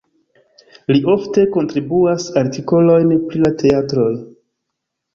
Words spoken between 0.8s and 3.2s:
Li ofte kontribuas artikolojn